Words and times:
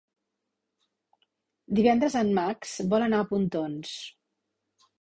Divendres 1.81 2.17
en 2.23 2.33
Max 2.39 2.73
vol 2.95 3.07
anar 3.09 3.23
a 3.27 3.31
Pontons. 3.35 3.95